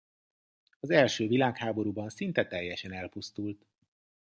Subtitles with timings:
[0.79, 3.67] Az első világháborúban szinte teljesen elpusztult.